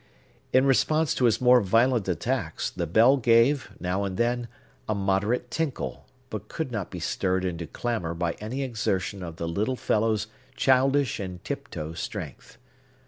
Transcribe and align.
In 0.51 0.65
response 0.65 1.13
to 1.13 1.25
his 1.25 1.39
more 1.39 1.61
violent 1.61 2.07
attacks, 2.07 2.71
the 2.71 2.87
bell 2.87 3.17
gave, 3.17 3.69
now 3.79 4.03
and 4.03 4.17
then, 4.17 4.47
a 4.89 4.95
moderate 4.95 5.51
tinkle, 5.51 6.07
but 6.31 6.47
could 6.47 6.71
not 6.71 6.89
be 6.89 6.99
stirred 6.99 7.45
into 7.45 7.67
clamor 7.67 8.15
by 8.15 8.31
any 8.41 8.63
exertion 8.63 9.21
of 9.21 9.35
the 9.35 9.47
little 9.47 9.75
fellow's 9.75 10.25
childish 10.55 11.19
and 11.19 11.43
tiptoe 11.43 11.93
strength. 11.93 12.57